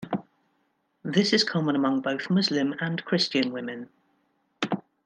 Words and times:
This 1.03 1.31
is 1.31 1.43
common 1.43 1.75
among 1.75 2.01
both 2.01 2.31
Muslim 2.31 2.73
and 2.79 3.05
Christian 3.05 3.51
women. 3.51 3.87